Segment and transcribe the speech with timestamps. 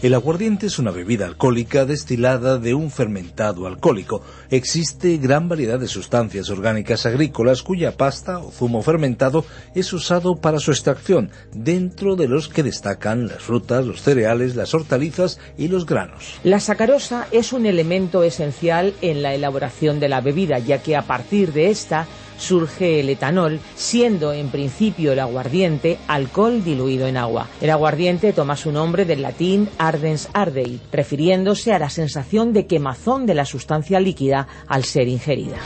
[0.00, 4.22] El aguardiente es una bebida alcohólica destilada de un fermentado alcohólico.
[4.48, 9.44] Existe gran variedad de sustancias orgánicas agrícolas cuya pasta o zumo fermentado
[9.74, 14.72] es usado para su extracción, dentro de los que destacan las frutas, los cereales, las
[14.72, 16.38] hortalizas y los granos.
[16.44, 21.08] La sacarosa es un elemento esencial en la elaboración de la bebida, ya que a
[21.08, 22.06] partir de esta
[22.38, 27.48] surge el etanol, siendo en principio el aguardiente alcohol diluido en agua.
[27.60, 33.26] El aguardiente toma su nombre del latín ardens ardei, refiriéndose a la sensación de quemazón
[33.26, 35.58] de la sustancia líquida al ser ingerida.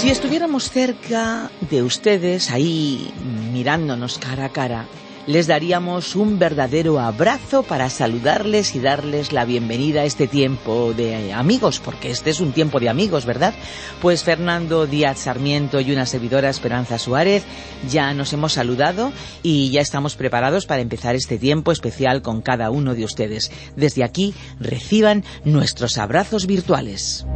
[0.00, 3.12] Si estuviéramos cerca de ustedes, ahí
[3.52, 4.86] mirándonos cara a cara,
[5.26, 11.32] les daríamos un verdadero abrazo para saludarles y darles la bienvenida a este tiempo de
[11.32, 13.54] amigos, porque este es un tiempo de amigos, ¿verdad?
[14.00, 17.44] Pues Fernando Díaz Sarmiento y una servidora Esperanza Suárez
[17.88, 19.12] ya nos hemos saludado
[19.42, 23.50] y ya estamos preparados para empezar este tiempo especial con cada uno de ustedes.
[23.76, 27.26] Desde aquí reciban nuestros abrazos virtuales.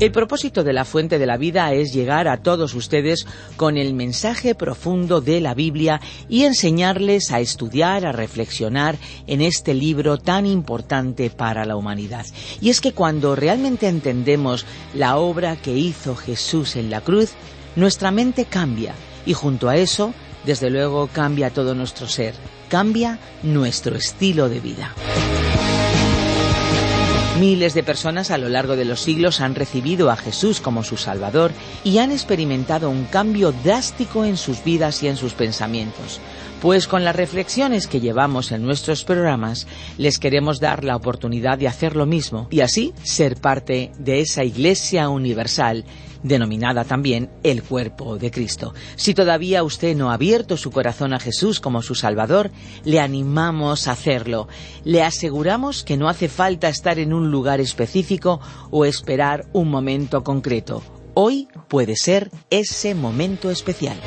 [0.00, 3.94] El propósito de la Fuente de la Vida es llegar a todos ustedes con el
[3.94, 8.96] mensaje profundo de la Biblia y enseñarles a estudiar, a reflexionar
[9.28, 12.26] en este libro tan importante para la humanidad.
[12.60, 17.30] Y es que cuando realmente entendemos la obra que hizo Jesús en la cruz,
[17.76, 20.12] nuestra mente cambia y junto a eso,
[20.44, 22.34] desde luego, cambia todo nuestro ser,
[22.68, 24.92] cambia nuestro estilo de vida.
[27.38, 30.96] Miles de personas a lo largo de los siglos han recibido a Jesús como su
[30.96, 31.50] Salvador
[31.82, 36.20] y han experimentado un cambio drástico en sus vidas y en sus pensamientos.
[36.64, 39.66] Pues con las reflexiones que llevamos en nuestros programas
[39.98, 44.44] les queremos dar la oportunidad de hacer lo mismo y así ser parte de esa
[44.44, 45.84] Iglesia universal
[46.22, 48.72] denominada también el cuerpo de Cristo.
[48.96, 52.50] Si todavía usted no ha abierto su corazón a Jesús como su Salvador,
[52.82, 54.48] le animamos a hacerlo.
[54.84, 60.24] Le aseguramos que no hace falta estar en un lugar específico o esperar un momento
[60.24, 60.82] concreto.
[61.12, 63.98] Hoy puede ser ese momento especial.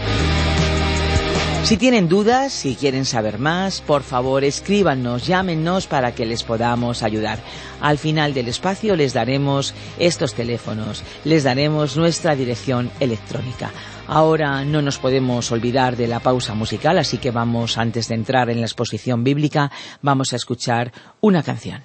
[1.63, 7.03] Si tienen dudas, si quieren saber más, por favor escríbanos, llámenos para que les podamos
[7.03, 7.39] ayudar.
[7.81, 13.71] Al final del espacio les daremos estos teléfonos, les daremos nuestra dirección electrónica.
[14.07, 18.49] Ahora no nos podemos olvidar de la pausa musical, así que vamos, antes de entrar
[18.49, 19.69] en la exposición bíblica,
[20.01, 21.83] vamos a escuchar una canción.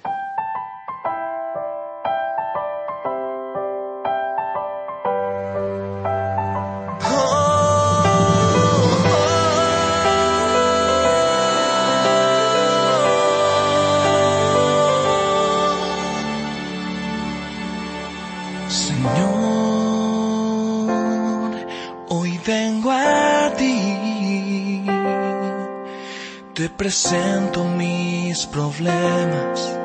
[26.93, 29.79] Presento mis problemas,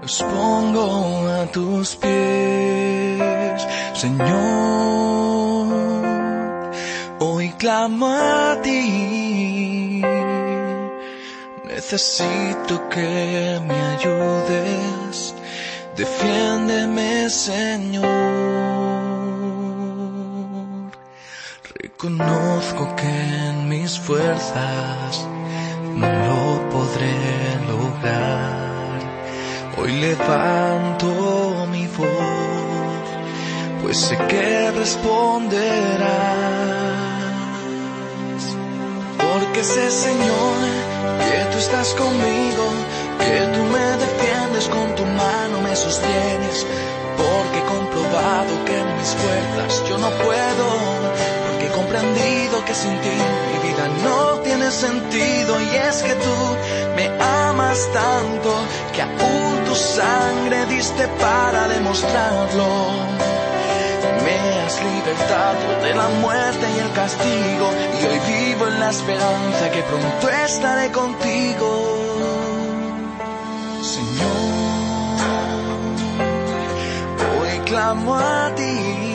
[0.00, 4.30] los pongo a tus pies, Señor.
[7.18, 10.00] Hoy clamo a ti,
[11.66, 15.34] necesito que me ayudes,
[15.94, 18.08] defiéndeme, Señor.
[21.74, 23.10] Reconozco que
[23.50, 25.28] en mis fuerzas
[25.98, 27.14] no lo podré
[27.66, 29.00] lograr.
[29.76, 33.06] Hoy levanto mi voz,
[33.82, 35.58] pues sé que responderás.
[39.18, 40.56] Porque sé, Señor,
[41.24, 42.64] que tú estás conmigo,
[43.18, 46.66] que tú me defiendes con tu mano, me sostienes.
[47.16, 50.64] Porque he comprobado que en mis fuerzas yo no puedo,
[51.46, 53.16] porque he comprendido que sin ti
[53.50, 54.27] mi vida no
[54.70, 56.56] sentido y es que tú
[56.96, 58.54] me amas tanto
[58.92, 62.66] que aún tu sangre diste para demostrarlo.
[64.24, 67.70] Me has libertado de la muerte y el castigo
[68.00, 71.68] y hoy vivo en la esperanza que pronto estaré contigo.
[73.82, 74.38] Señor,
[77.40, 79.07] hoy clamo a Señor,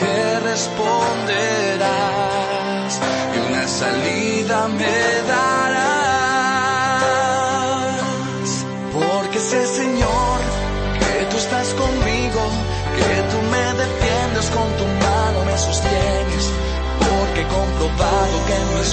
[0.00, 1.80] que responderás
[3.34, 4.98] y una salida me
[5.32, 6.00] darás.
[8.96, 10.38] Porque sé, Señor,
[11.00, 12.42] que tú estás conmigo,
[12.96, 16.44] que tú me defiendes con tu mano, me sostienes.
[17.10, 18.92] Porque he comprobado que en mis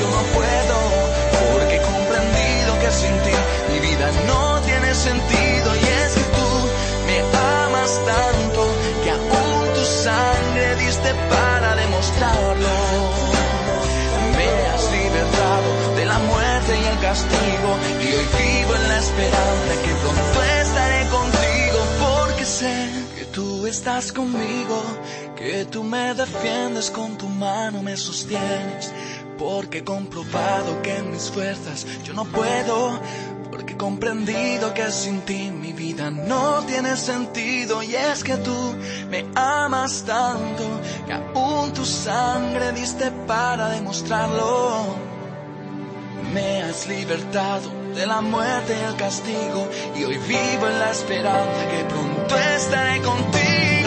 [0.00, 0.76] yo no puedo,
[1.52, 3.34] porque he comprendido que sin ti
[3.70, 5.31] mi vida no tiene sentido
[17.12, 17.70] castigo
[18.00, 22.88] y hoy vivo en la esperanza que pronto estaré contigo porque sé
[23.18, 24.82] que tú estás conmigo,
[25.36, 28.90] que tú me defiendes con tu mano, me sostienes.
[29.38, 32.98] Porque he comprobado que en mis fuerzas yo no puedo,
[33.50, 38.74] porque he comprendido que sin ti mi vida no tiene sentido y es que tú
[39.10, 40.64] me amas tanto
[41.06, 45.11] que aún tu sangre diste para demostrarlo.
[46.32, 51.68] Me has libertado de la muerte y el castigo y hoy vivo en la esperanza
[51.70, 53.81] que pronto estaré contigo.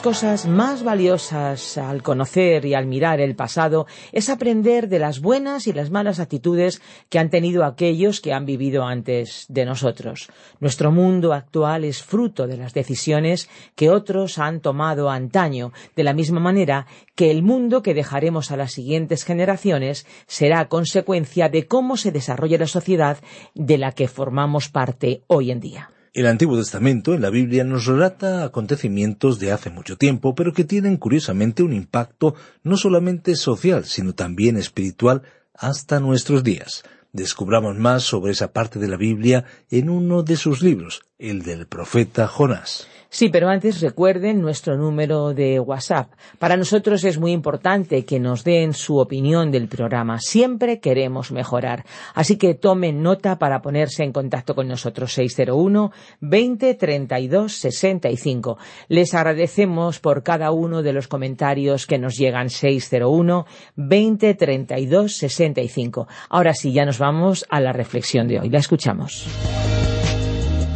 [0.00, 5.20] Las cosas más valiosas al conocer y al mirar el pasado es aprender de las
[5.20, 6.80] buenas y las malas actitudes
[7.10, 10.30] que han tenido aquellos que han vivido antes de nosotros.
[10.58, 16.14] Nuestro mundo actual es fruto de las decisiones que otros han tomado antaño, de la
[16.14, 21.98] misma manera que el mundo que dejaremos a las siguientes generaciones será consecuencia de cómo
[21.98, 23.18] se desarrolla la sociedad
[23.54, 25.90] de la que formamos parte hoy en día.
[26.12, 30.64] El Antiguo Testamento en la Biblia nos relata acontecimientos de hace mucho tiempo, pero que
[30.64, 32.34] tienen curiosamente un impacto
[32.64, 35.22] no solamente social, sino también espiritual
[35.54, 36.82] hasta nuestros días.
[37.12, 41.68] Descubramos más sobre esa parte de la Biblia en uno de sus libros, el del
[41.68, 42.88] profeta Jonás.
[43.12, 46.12] Sí, pero antes recuerden nuestro número de WhatsApp.
[46.38, 50.20] Para nosotros es muy importante que nos den su opinión del programa.
[50.20, 51.84] Siempre queremos mejorar.
[52.14, 55.90] Así que tomen nota para ponerse en contacto con nosotros 601
[56.20, 58.58] 20 32 65.
[58.86, 66.06] Les agradecemos por cada uno de los comentarios que nos llegan 601 20 32 65.
[66.28, 68.50] Ahora sí, ya nos vamos a la reflexión de hoy.
[68.50, 69.26] La escuchamos.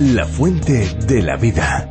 [0.00, 1.88] La fuente de la vida.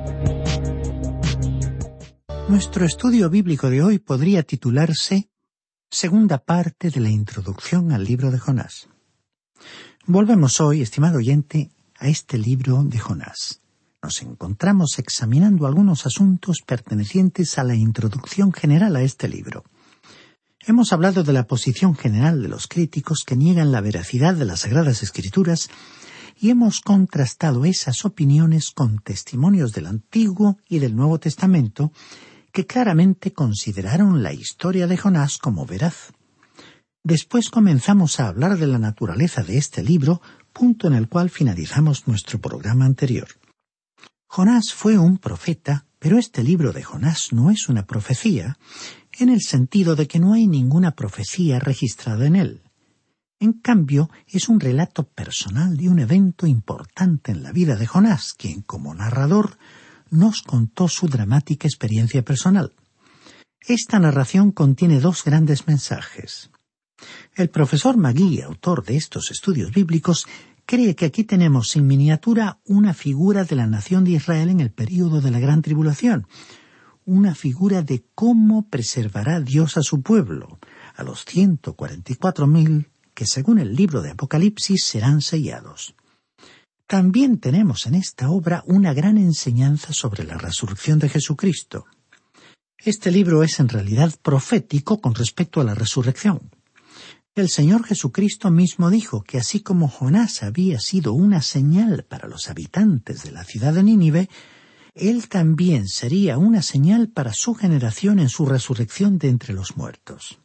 [2.50, 5.30] Nuestro estudio bíblico de hoy podría titularse
[5.90, 8.90] Segunda parte de la introducción al libro de Jonás.
[10.06, 13.62] Volvemos hoy, estimado oyente, a este libro de Jonás.
[14.02, 19.64] Nos encontramos examinando algunos asuntos pertenecientes a la introducción general a este libro.
[20.60, 24.62] Hemos hablado de la posición general de los críticos que niegan la veracidad de las
[24.62, 25.70] Sagradas Escrituras
[26.40, 31.92] y hemos contrastado esas opiniones con testimonios del Antiguo y del Nuevo Testamento
[32.52, 36.14] que claramente consideraron la historia de Jonás como veraz.
[37.04, 40.22] Después comenzamos a hablar de la naturaleza de este libro,
[40.54, 43.28] punto en el cual finalizamos nuestro programa anterior.
[44.28, 48.58] Jonás fue un profeta, pero este libro de Jonás no es una profecía,
[49.20, 52.63] en el sentido de que no hay ninguna profecía registrada en él.
[53.44, 58.34] En cambio, es un relato personal de un evento importante en la vida de Jonás,
[58.34, 59.58] quien como narrador
[60.10, 62.72] nos contó su dramática experiencia personal.
[63.60, 66.52] Esta narración contiene dos grandes mensajes.
[67.36, 70.26] El profesor Magui, autor de estos estudios bíblicos,
[70.66, 74.72] cree que aquí tenemos en miniatura una figura de la nación de Israel en el
[74.72, 76.28] período de la gran tribulación,
[77.04, 80.60] una figura de cómo preservará Dios a su pueblo,
[80.96, 85.96] a los 144.000 que según el libro de Apocalipsis serán sellados.
[86.88, 91.86] También tenemos en esta obra una gran enseñanza sobre la resurrección de Jesucristo.
[92.78, 96.52] Este libro es en realidad profético con respecto a la resurrección.
[97.36, 102.48] El Señor Jesucristo mismo dijo que así como Jonás había sido una señal para los
[102.50, 104.30] habitantes de la ciudad de Nínive,
[104.94, 110.38] él también sería una señal para su generación en su resurrección de entre los muertos.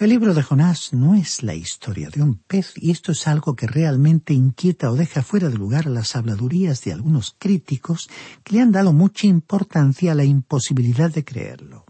[0.00, 3.54] El libro de Jonás no es la historia de un pez y esto es algo
[3.54, 8.08] que realmente inquieta o deja fuera de lugar las habladurías de algunos críticos
[8.42, 11.84] que le han dado mucha importancia a la imposibilidad de creerlo.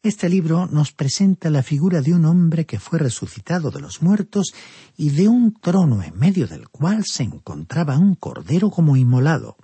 [0.00, 4.54] Este libro nos presenta la figura de un hombre que fue resucitado de los muertos
[4.96, 9.56] y de un trono en medio del cual se encontraba un cordero como inmolado.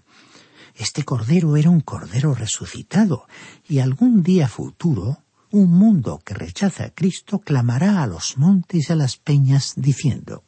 [0.75, 3.29] Este cordero era un cordero resucitado
[3.69, 5.19] y algún día futuro
[5.57, 10.45] un mundo que rechaza a Cristo clamará a los montes y a las peñas diciendo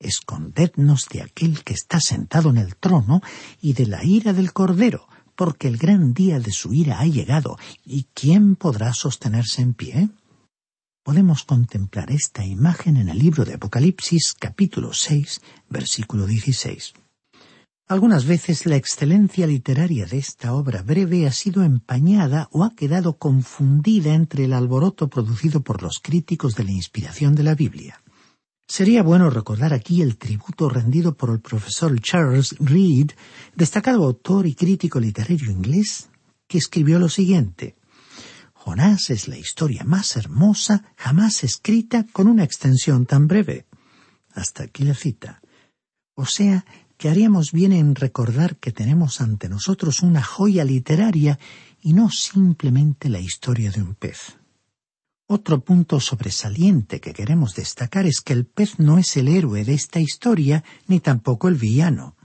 [0.00, 3.20] Escondednos de aquel que está sentado en el trono
[3.60, 7.58] y de la ira del Cordero, porque el gran día de su ira ha llegado,
[7.84, 10.08] ¿y quién podrá sostenerse en pie?
[11.02, 16.94] Podemos contemplar esta imagen en el libro de Apocalipsis capítulo 6, versículo 16.
[17.86, 23.18] Algunas veces la excelencia literaria de esta obra breve ha sido empañada o ha quedado
[23.18, 28.00] confundida entre el alboroto producido por los críticos de la inspiración de la Biblia.
[28.66, 33.10] Sería bueno recordar aquí el tributo rendido por el profesor Charles Reed,
[33.54, 36.08] destacado autor y crítico literario inglés,
[36.48, 37.76] que escribió lo siguiente
[38.64, 43.66] Jonás es la historia más hermosa jamás escrita con una extensión tan breve.
[44.32, 45.42] Hasta aquí la cita.
[46.14, 46.64] O sea,
[47.04, 51.38] que haríamos bien en recordar que tenemos ante nosotros una joya literaria
[51.82, 54.38] y no simplemente la historia de un pez.
[55.26, 59.74] Otro punto sobresaliente que queremos destacar es que el pez no es el héroe de
[59.74, 62.16] esta historia ni tampoco el villano.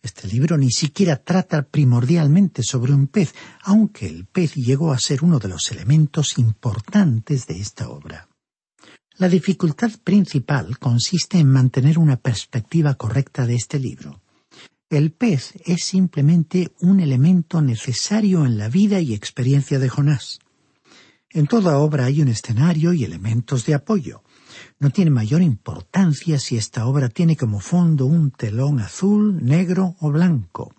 [0.00, 3.34] Este libro ni siquiera trata primordialmente sobre un pez,
[3.64, 8.28] aunque el pez llegó a ser uno de los elementos importantes de esta obra.
[9.18, 14.20] La dificultad principal consiste en mantener una perspectiva correcta de este libro.
[14.90, 20.40] El pez es simplemente un elemento necesario en la vida y experiencia de Jonás.
[21.30, 24.22] En toda obra hay un escenario y elementos de apoyo.
[24.78, 30.10] No tiene mayor importancia si esta obra tiene como fondo un telón azul, negro o
[30.10, 30.74] blanco.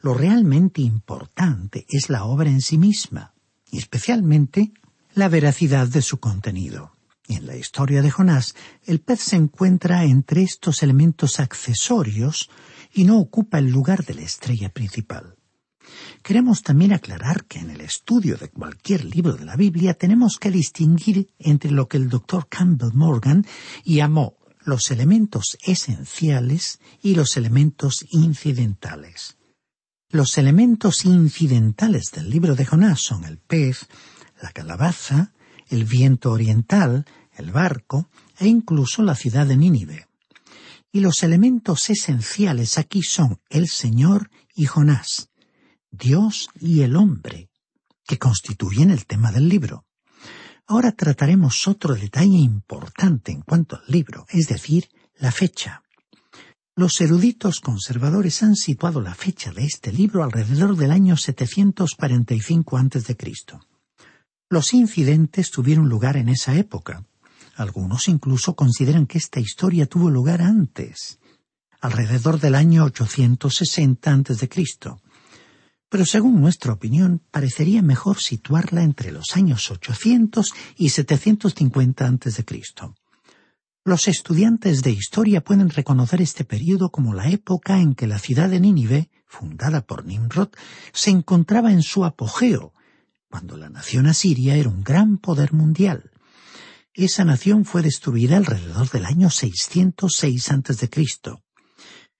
[0.00, 3.34] Lo realmente importante es la obra en sí misma,
[3.68, 4.72] y especialmente
[5.14, 6.92] la veracidad de su contenido.
[7.28, 8.54] En la historia de Jonás,
[8.84, 12.48] el pez se encuentra entre estos elementos accesorios
[12.92, 15.36] y no ocupa el lugar de la estrella principal.
[16.22, 20.50] Queremos también aclarar que en el estudio de cualquier libro de la Biblia tenemos que
[20.50, 23.46] distinguir entre lo que el doctor Campbell Morgan
[23.84, 29.36] llamó los elementos esenciales y los elementos incidentales.
[30.10, 33.86] Los elementos incidentales del libro de Jonás son el pez,
[34.40, 35.32] la calabaza,
[35.68, 37.04] el viento oriental,
[37.36, 38.08] el barco
[38.38, 40.08] e incluso la ciudad de Nínive.
[40.90, 45.30] Y los elementos esenciales aquí son el Señor y Jonás,
[45.90, 47.50] Dios y el hombre,
[48.06, 49.84] que constituyen el tema del libro.
[50.66, 55.82] Ahora trataremos otro detalle importante en cuanto al libro, es decir, la fecha.
[56.74, 63.16] Los eruditos conservadores han situado la fecha de este libro alrededor del año 745 a.C.
[64.50, 67.04] Los incidentes tuvieron lugar en esa época.
[67.54, 71.18] Algunos incluso consideran que esta historia tuvo lugar antes,
[71.80, 74.48] alrededor del año 860 a.C.
[75.90, 82.44] Pero según nuestra opinión, parecería mejor situarla entre los años 800 y 750 a.C.
[83.84, 88.48] Los estudiantes de historia pueden reconocer este período como la época en que la ciudad
[88.48, 90.48] de Nínive, fundada por Nimrod,
[90.92, 92.72] se encontraba en su apogeo
[93.28, 96.10] cuando la nación asiria era un gran poder mundial.
[96.94, 100.90] Esa nación fue destruida alrededor del año 606 a.C.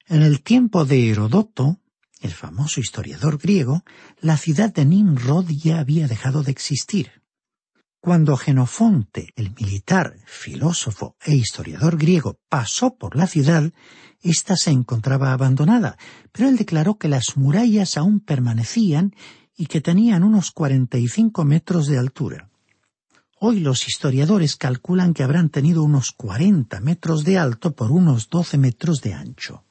[0.06, 1.80] En el tiempo de Herodoto,
[2.20, 3.82] el famoso historiador griego,
[4.20, 7.22] la ciudad de Nimrod ya había dejado de existir.
[8.00, 13.72] Cuando Genofonte, el militar, filósofo e historiador griego, pasó por la ciudad,
[14.22, 15.98] ésta se encontraba abandonada,
[16.32, 19.14] pero él declaró que las murallas aún permanecían
[19.58, 22.48] y que tenían unos 45 metros de altura.
[23.40, 28.56] Hoy los historiadores calculan que habrán tenido unos 40 metros de alto por unos 12
[28.56, 29.64] metros de ancho.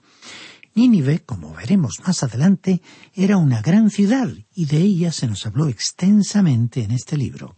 [0.75, 2.81] Nínive, como veremos más adelante,
[3.13, 7.55] era una gran ciudad y de ella se nos habló extensamente en este libro.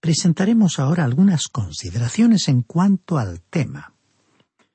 [0.00, 3.92] Presentaremos ahora algunas consideraciones en cuanto al tema.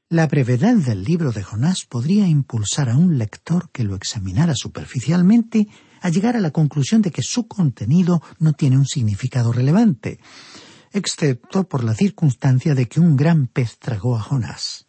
[0.08, 5.67] La brevedad del libro de Jonás podría impulsar a un lector que lo examinara superficialmente
[6.01, 10.20] a llegar a la conclusión de que su contenido no tiene un significado relevante,
[10.91, 14.88] excepto por la circunstancia de que un gran pez tragó a Jonás.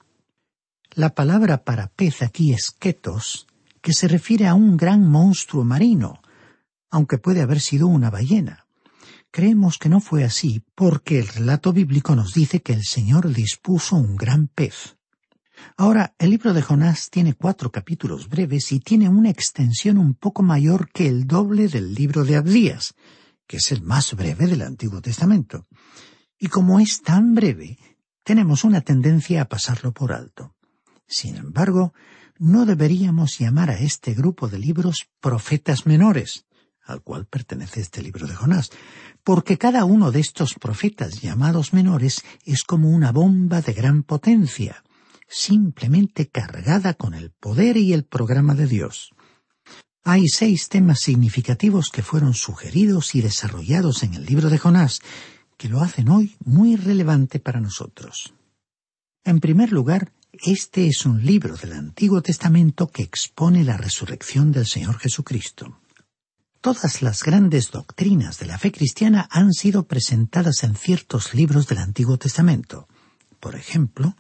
[0.94, 3.46] La palabra para pez aquí es ketos,
[3.80, 6.20] que se refiere a un gran monstruo marino,
[6.90, 8.66] aunque puede haber sido una ballena.
[9.30, 13.96] Creemos que no fue así porque el relato bíblico nos dice que el Señor dispuso
[13.96, 14.96] un gran pez.
[15.76, 20.42] Ahora, el libro de Jonás tiene cuatro capítulos breves y tiene una extensión un poco
[20.42, 22.94] mayor que el doble del libro de Abdías,
[23.46, 25.66] que es el más breve del Antiguo Testamento.
[26.38, 27.78] Y como es tan breve,
[28.24, 30.54] tenemos una tendencia a pasarlo por alto.
[31.06, 31.92] Sin embargo,
[32.38, 36.46] no deberíamos llamar a este grupo de libros profetas menores,
[36.84, 38.70] al cual pertenece este libro de Jonás,
[39.22, 44.82] porque cada uno de estos profetas llamados menores es como una bomba de gran potencia,
[45.32, 49.10] simplemente cargada con el poder y el programa de Dios.
[50.04, 55.00] Hay seis temas significativos que fueron sugeridos y desarrollados en el libro de Jonás,
[55.56, 58.34] que lo hacen hoy muy relevante para nosotros.
[59.24, 64.66] En primer lugar, este es un libro del Antiguo Testamento que expone la resurrección del
[64.66, 65.80] Señor Jesucristo.
[66.60, 71.78] Todas las grandes doctrinas de la fe cristiana han sido presentadas en ciertos libros del
[71.78, 72.86] Antiguo Testamento.
[73.40, 74.14] Por ejemplo,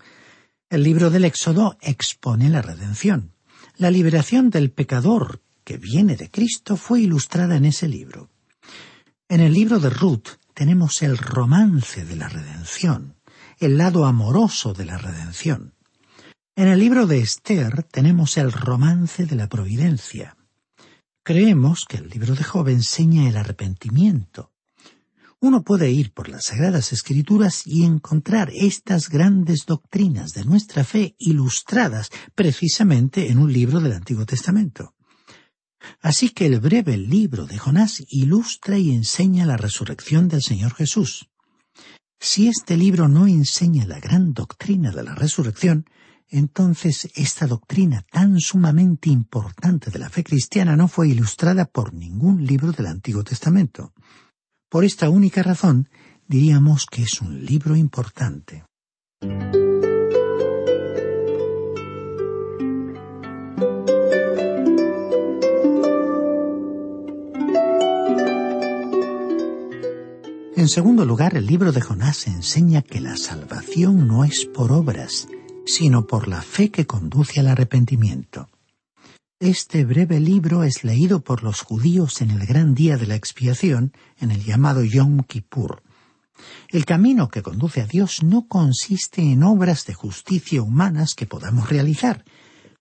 [0.72, 3.34] el libro del Éxodo expone la redención.
[3.76, 8.30] La liberación del pecador que viene de Cristo fue ilustrada en ese libro.
[9.28, 13.16] En el libro de Ruth tenemos el romance de la redención,
[13.58, 15.74] el lado amoroso de la redención.
[16.56, 20.38] En el libro de Esther tenemos el romance de la providencia.
[21.22, 24.51] Creemos que el libro de Job enseña el arrepentimiento.
[25.42, 31.16] Uno puede ir por las Sagradas Escrituras y encontrar estas grandes doctrinas de nuestra fe
[31.18, 34.94] ilustradas precisamente en un libro del Antiguo Testamento.
[36.00, 41.28] Así que el breve libro de Jonás ilustra y enseña la resurrección del Señor Jesús.
[42.20, 45.86] Si este libro no enseña la gran doctrina de la resurrección,
[46.28, 52.46] entonces esta doctrina tan sumamente importante de la fe cristiana no fue ilustrada por ningún
[52.46, 53.92] libro del Antiguo Testamento.
[54.72, 55.90] Por esta única razón,
[56.26, 58.64] diríamos que es un libro importante.
[70.56, 75.28] En segundo lugar, el libro de Jonás enseña que la salvación no es por obras,
[75.66, 78.48] sino por la fe que conduce al arrepentimiento.
[79.42, 83.92] Este breve libro es leído por los judíos en el gran día de la expiación,
[84.20, 85.82] en el llamado Yom Kippur.
[86.68, 91.68] El camino que conduce a Dios no consiste en obras de justicia humanas que podamos
[91.68, 92.24] realizar,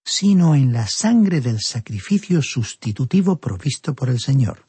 [0.06, 4.68] sino en la sangre del sacrificio sustitutivo provisto por el Señor.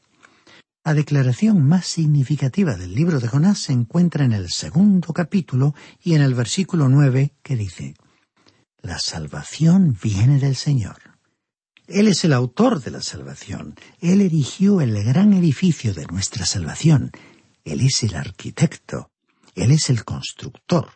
[0.87, 6.14] La declaración más significativa del libro de Jonás se encuentra en el segundo capítulo y
[6.14, 7.96] en el versículo nueve que dice
[8.81, 11.12] La salvación viene del Señor.
[11.87, 13.75] Él es el autor de la salvación.
[14.01, 17.11] Él erigió el gran edificio de nuestra salvación.
[17.64, 19.11] Él es el arquitecto.
[19.55, 20.92] Él es el constructor.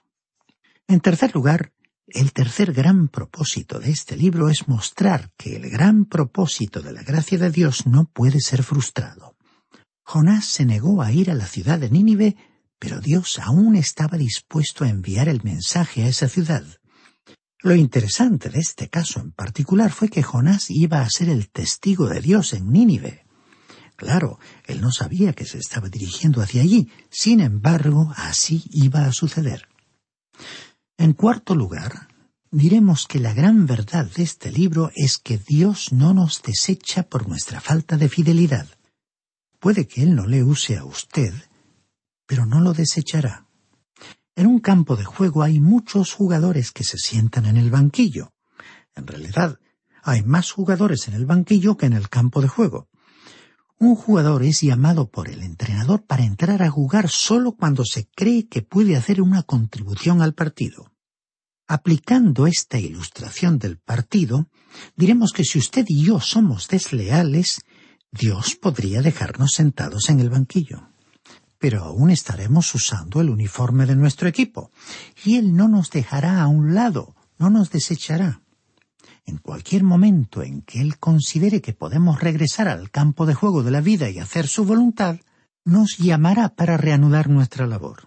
[0.89, 1.73] En tercer lugar,
[2.07, 7.03] el tercer gran propósito de este libro es mostrar que el gran propósito de la
[7.03, 9.37] gracia de Dios no puede ser frustrado.
[10.05, 12.37] Jonás se negó a ir a la ciudad de Nínive,
[12.79, 16.65] pero Dios aún estaba dispuesto a enviar el mensaje a esa ciudad.
[17.67, 22.07] Lo interesante de este caso en particular fue que Jonás iba a ser el testigo
[22.07, 23.27] de Dios en Nínive.
[23.97, 29.11] Claro, él no sabía que se estaba dirigiendo hacia allí, sin embargo, así iba a
[29.11, 29.67] suceder.
[30.97, 32.07] En cuarto lugar,
[32.53, 37.27] diremos que la gran verdad de este libro es que Dios no nos desecha por
[37.27, 38.69] nuestra falta de fidelidad.
[39.59, 41.35] Puede que Él no le use a usted,
[42.27, 43.46] pero no lo desechará.
[44.37, 48.35] En un campo de juego hay muchos jugadores que se sientan en el banquillo.
[48.95, 49.59] En realidad,
[50.03, 52.91] hay más jugadores en el banquillo que en el campo de juego.
[53.79, 58.47] Un jugador es llamado por el entrenador para entrar a jugar solo cuando se cree
[58.47, 60.93] que puede hacer una contribución al partido.
[61.67, 64.51] Aplicando esta ilustración del partido,
[64.97, 67.63] diremos que si usted y yo somos desleales,
[68.13, 70.91] Dios podría dejarnos sentados en el banquillo.
[71.59, 74.71] Pero aún estaremos usando el uniforme de nuestro equipo,
[75.25, 78.43] y Él no nos dejará a un lado, no nos desechará.
[79.25, 83.73] En cualquier momento en que Él considere que podemos regresar al campo de juego de
[83.73, 85.19] la vida y hacer su voluntad,
[85.65, 88.07] nos llamará para reanudar nuestra labor.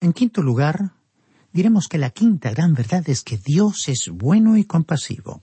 [0.00, 0.92] En quinto lugar,
[1.52, 5.42] diremos que la quinta gran verdad es que Dios es bueno y compasivo.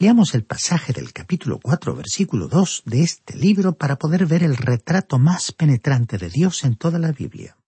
[0.00, 4.56] Leamos el pasaje del capítulo 4, versículo 2 de este libro para poder ver el
[4.56, 7.58] retrato más penetrante de Dios en toda la Biblia.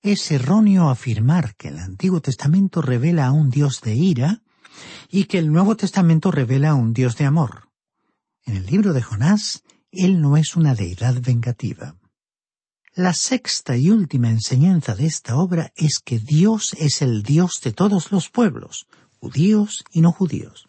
[0.00, 4.40] Es erróneo afirmar que el Antiguo Testamento revela a un Dios de ira
[5.10, 7.68] y que el Nuevo Testamento revela a un Dios de amor.
[8.46, 9.62] En el libro de Jonás,
[9.92, 11.94] Él no es una deidad vengativa.
[12.94, 17.72] La sexta y última enseñanza de esta obra es que Dios es el Dios de
[17.72, 18.86] todos los pueblos,
[19.20, 20.65] judíos y no judíos.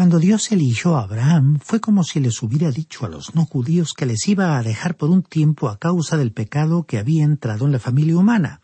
[0.00, 3.92] Cuando Dios eligió a Abraham fue como si les hubiera dicho a los no judíos
[3.92, 7.66] que les iba a dejar por un tiempo a causa del pecado que había entrado
[7.66, 8.62] en la familia humana,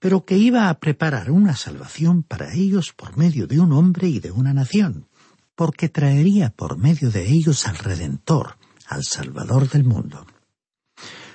[0.00, 4.18] pero que iba a preparar una salvación para ellos por medio de un hombre y
[4.18, 5.06] de una nación,
[5.54, 8.56] porque traería por medio de ellos al Redentor,
[8.88, 10.26] al Salvador del mundo.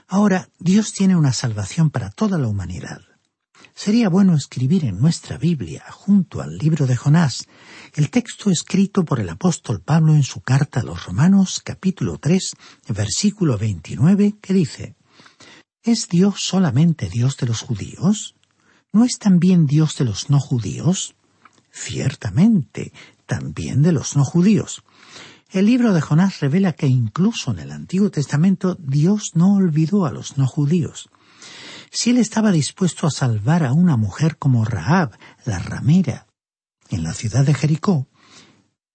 [0.09, 3.06] Ahora Dios tiene una salvación para toda la humanidad.
[3.77, 7.45] Sería bueno escribir en nuestra Biblia, junto al libro de Jonás,
[7.93, 12.53] el texto escrito por el apóstol Pablo en su carta a los Romanos, capítulo 3,
[12.89, 14.95] versículo 29, que dice,
[15.83, 18.33] ¿Es Dios solamente Dios de los judíos?
[18.91, 21.13] ¿No es también Dios de los no judíos?
[21.71, 22.91] Ciertamente,
[23.27, 24.83] también de los no judíos.
[25.51, 30.11] El libro de Jonás revela que incluso en el Antiguo Testamento Dios no olvidó a
[30.11, 31.11] los no judíos.
[31.91, 36.27] Si él estaba dispuesto a salvar a una mujer como Rahab, la ramera,
[36.89, 38.07] en la ciudad de Jericó,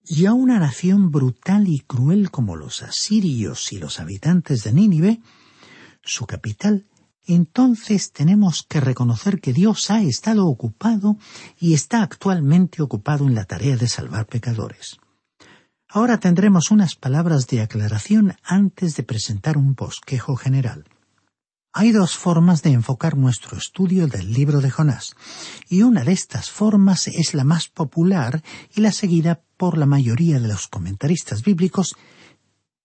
[0.05, 5.21] y a una nación brutal y cruel como los asirios y los habitantes de Nínive,
[6.03, 6.87] su capital,
[7.25, 11.17] entonces tenemos que reconocer que Dios ha estado ocupado
[11.59, 14.99] y está actualmente ocupado en la tarea de salvar pecadores.
[15.89, 20.85] Ahora tendremos unas palabras de aclaración antes de presentar un bosquejo general.
[21.75, 25.17] Hay dos formas de enfocar nuestro estudio del libro de Jonás,
[25.71, 28.43] y una de estas formas es la más popular
[28.75, 31.97] y la seguida por la mayoría de los comentaristas bíblicos,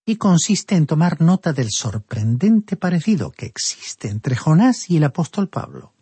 [0.05, 5.49] y consiste en tomar nota del sorprendente parecido que existe entre Jonás y el apóstol
[5.49, 5.93] Pablo.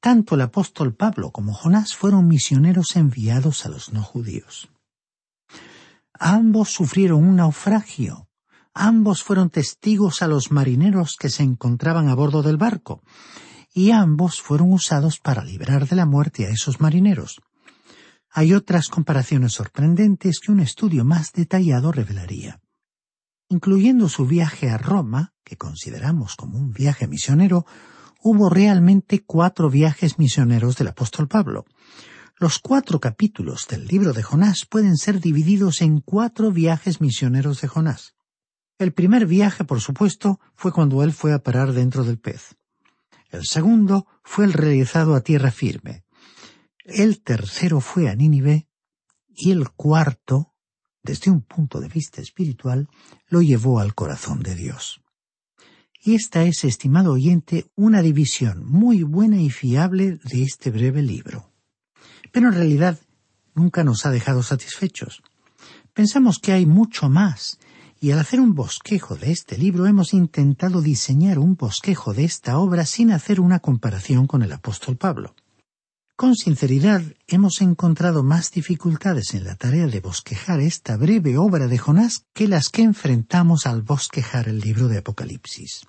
[0.00, 4.68] Tanto el apóstol Pablo como Jonás fueron misioneros enviados a los no judíos.
[6.12, 8.26] Ambos sufrieron un naufragio.
[8.74, 13.02] Ambos fueron testigos a los marineros que se encontraban a bordo del barco,
[13.72, 17.40] y ambos fueron usados para librar de la muerte a esos marineros.
[18.30, 22.60] Hay otras comparaciones sorprendentes que un estudio más detallado revelaría.
[23.48, 27.66] Incluyendo su viaje a Roma, que consideramos como un viaje misionero,
[28.22, 31.64] hubo realmente cuatro viajes misioneros del apóstol Pablo,
[32.38, 37.68] los cuatro capítulos del libro de Jonás pueden ser divididos en cuatro viajes misioneros de
[37.68, 38.14] Jonás.
[38.80, 42.56] El primer viaje, por supuesto, fue cuando él fue a parar dentro del pez.
[43.30, 46.02] El segundo fue el realizado a tierra firme.
[46.84, 48.66] El tercero fue a Nínive
[49.28, 50.54] y el cuarto,
[51.02, 52.88] desde un punto de vista espiritual,
[53.28, 55.00] lo llevó al corazón de Dios.
[56.02, 61.50] Y esta es, estimado oyente, una división muy buena y fiable de este breve libro
[62.32, 62.98] pero en realidad
[63.54, 65.22] nunca nos ha dejado satisfechos.
[65.92, 67.58] Pensamos que hay mucho más,
[68.00, 72.58] y al hacer un bosquejo de este libro hemos intentado diseñar un bosquejo de esta
[72.58, 75.34] obra sin hacer una comparación con el apóstol Pablo.
[76.16, 81.78] Con sinceridad, hemos encontrado más dificultades en la tarea de bosquejar esta breve obra de
[81.78, 85.86] Jonás que las que enfrentamos al bosquejar el libro de Apocalipsis.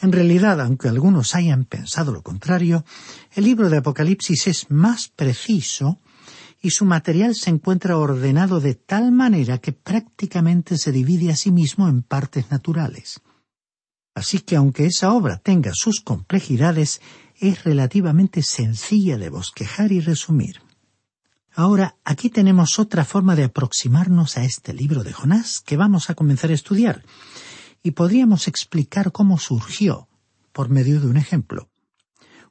[0.00, 2.84] En realidad, aunque algunos hayan pensado lo contrario,
[3.34, 6.00] el libro de Apocalipsis es más preciso
[6.62, 11.50] y su material se encuentra ordenado de tal manera que prácticamente se divide a sí
[11.50, 13.20] mismo en partes naturales.
[14.14, 17.00] Así que aunque esa obra tenga sus complejidades,
[17.40, 20.60] es relativamente sencilla de bosquejar y resumir.
[21.54, 26.14] Ahora, aquí tenemos otra forma de aproximarnos a este libro de Jonás que vamos a
[26.14, 27.04] comenzar a estudiar,
[27.82, 30.08] y podríamos explicar cómo surgió
[30.52, 31.71] por medio de un ejemplo.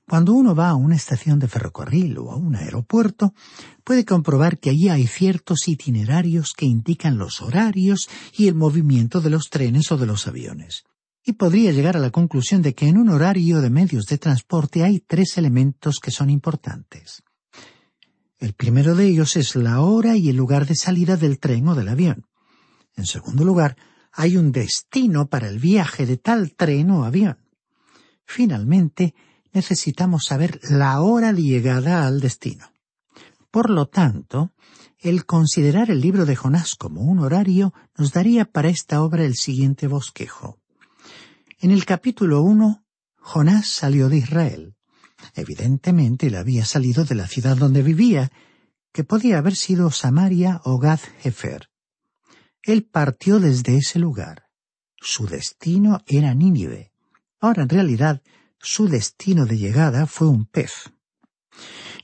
[0.07, 3.33] Cuando uno va a una estación de ferrocarril o a un aeropuerto,
[3.83, 9.29] puede comprobar que allí hay ciertos itinerarios que indican los horarios y el movimiento de
[9.29, 10.83] los trenes o de los aviones.
[11.23, 14.83] Y podría llegar a la conclusión de que en un horario de medios de transporte
[14.83, 17.23] hay tres elementos que son importantes.
[18.39, 21.75] El primero de ellos es la hora y el lugar de salida del tren o
[21.75, 22.25] del avión.
[22.95, 23.77] En segundo lugar,
[24.11, 27.37] hay un destino para el viaje de tal tren o avión.
[28.25, 29.13] Finalmente,
[29.53, 32.71] necesitamos saber la hora de llegada al destino.
[33.51, 34.53] Por lo tanto,
[34.99, 39.35] el considerar el libro de Jonás como un horario nos daría para esta obra el
[39.35, 40.59] siguiente bosquejo.
[41.59, 42.83] En el capítulo 1,
[43.17, 44.75] Jonás salió de Israel.
[45.35, 48.31] Evidentemente él había salido de la ciudad donde vivía,
[48.93, 51.69] que podía haber sido Samaria o Gad Hefer.
[52.63, 54.47] Él partió desde ese lugar.
[54.97, 56.91] Su destino era Nínive.
[57.39, 58.21] Ahora en realidad
[58.62, 60.91] su destino de llegada fue un pez.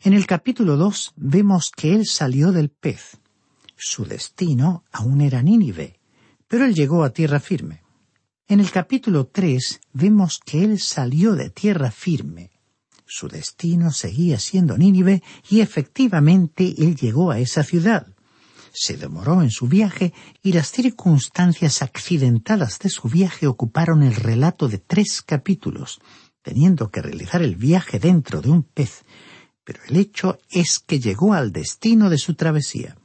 [0.02, 3.18] En el capítulo 2 vemos que él salió del pez.
[3.76, 6.00] Su destino aún era Nínive,
[6.48, 7.84] pero él llegó a tierra firme.
[8.48, 12.52] En el capítulo 3 vemos que él salió de tierra firme.
[13.06, 18.08] Su destino seguía siendo Nínive y efectivamente él llegó a esa ciudad.
[18.74, 24.68] Se demoró en su viaje y las circunstancias accidentadas de su viaje ocuparon el relato
[24.68, 26.00] de tres capítulos,
[26.48, 29.04] teniendo que realizar el viaje dentro de un pez,
[29.66, 32.96] pero el hecho es que llegó al destino de su travesía.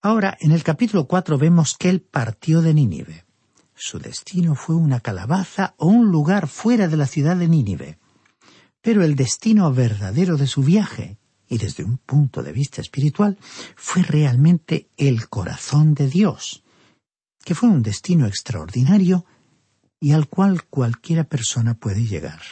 [0.00, 3.26] Ahora, en el capítulo cuatro vemos que él partió de Nínive.
[3.74, 7.98] Su destino fue una calabaza o un lugar fuera de la ciudad de Nínive.
[8.80, 13.36] Pero el destino verdadero de su viaje, y desde un punto de vista espiritual,
[13.76, 16.64] fue realmente el corazón de Dios,
[17.44, 19.26] que fue un destino extraordinario
[20.04, 22.42] y al cual cualquiera persona puede llegar.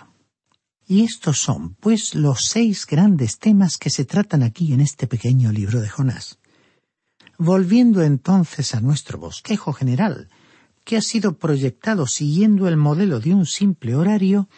[0.86, 5.52] Y estos son, pues, los seis grandes temas que se tratan aquí en este pequeño
[5.52, 6.38] libro de Jonás.
[7.36, 10.30] Volviendo entonces a nuestro bosquejo general,
[10.82, 14.48] que ha sido proyectado siguiendo el modelo de un simple horario,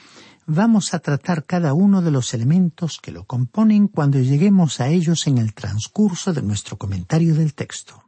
[0.46, 5.26] vamos a tratar cada uno de los elementos que lo componen cuando lleguemos a ellos
[5.26, 8.04] en el transcurso de nuestro comentario del texto.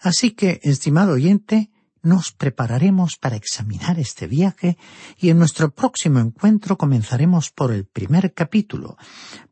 [0.00, 1.72] Así que, estimado oyente,
[2.06, 4.78] nos prepararemos para examinar este viaje
[5.18, 8.96] y en nuestro próximo encuentro comenzaremos por el primer capítulo,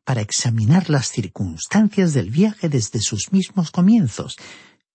[0.05, 4.37] para examinar las circunstancias del viaje desde sus mismos comienzos,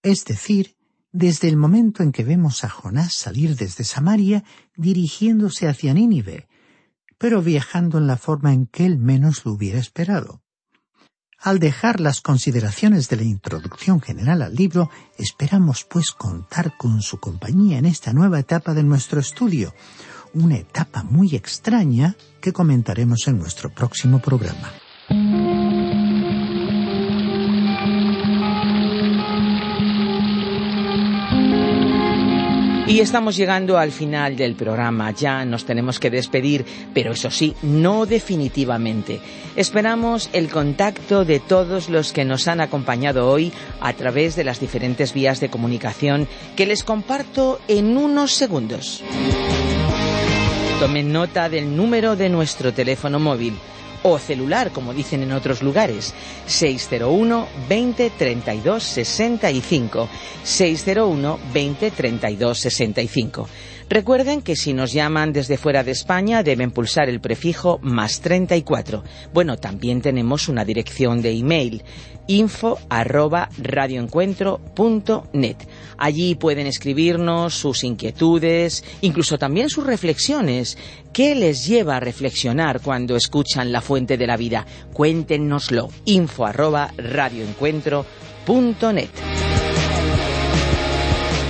[0.02, 0.78] es decir,
[1.12, 4.44] desde el momento en que vemos a Jonás salir desde Samaria
[4.76, 6.48] dirigiéndose hacia Nínive,
[7.18, 10.42] pero viajando en la forma en que él menos lo hubiera esperado.
[11.42, 17.18] Al dejar las consideraciones de la introducción general al libro, esperamos pues contar con su
[17.20, 19.74] compañía en esta nueva etapa de nuestro estudio,
[20.34, 24.70] una etapa muy extraña que comentaremos en nuestro próximo programa.
[32.90, 37.54] Y estamos llegando al final del programa, ya nos tenemos que despedir, pero eso sí,
[37.62, 39.22] no definitivamente.
[39.56, 44.60] Esperamos el contacto de todos los que nos han acompañado hoy a través de las
[44.60, 49.04] diferentes vías de comunicación que les comparto en unos segundos.
[50.80, 53.54] Tomen nota del número de nuestro teléfono móvil
[54.04, 56.14] o celular, como dicen en otros lugares,
[56.46, 60.10] 601 20 32 65,
[60.44, 63.48] 601 20 32 65.
[63.90, 69.04] Recuerden que si nos llaman desde fuera de España deben pulsar el prefijo más 34.
[69.34, 71.84] Bueno, también tenemos una dirección de email
[72.28, 75.56] info arroba radioencuentro.net.
[75.98, 80.78] Allí pueden escribirnos sus inquietudes, incluso también sus reflexiones.
[81.12, 84.68] ¿Qué les lleva a reflexionar cuando escuchan la fuente de la vida?
[84.94, 85.90] Cuéntenoslo.
[86.06, 89.59] info arroba radioencuentro.net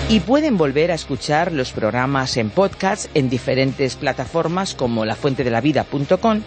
[0.10, 6.42] y pueden volver a escuchar los programas en podcast en diferentes plataformas como lafuentedelavida.com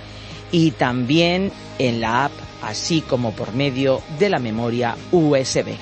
[0.51, 5.77] y también en la app, así como por medio de la memoria USB.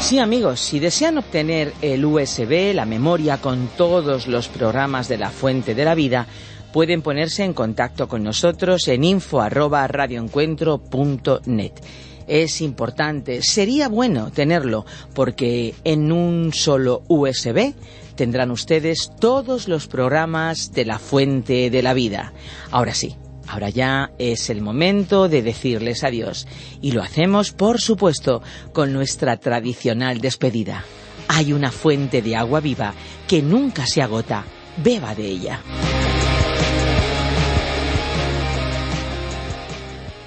[0.00, 5.30] Sí amigos, si desean obtener el USB, la memoria con todos los programas de la
[5.30, 6.26] Fuente de la Vida,
[6.72, 11.74] pueden ponerse en contacto con nosotros en info@radioencuentro.net
[12.28, 13.42] es importante.
[13.42, 17.74] Sería bueno tenerlo porque en un solo USB
[18.14, 22.32] tendrán ustedes todos los programas de la fuente de la vida.
[22.70, 26.46] Ahora sí, ahora ya es el momento de decirles adiós.
[26.80, 30.84] Y lo hacemos, por supuesto, con nuestra tradicional despedida.
[31.28, 32.94] Hay una fuente de agua viva
[33.26, 34.44] que nunca se agota.
[34.82, 35.60] Beba de ella.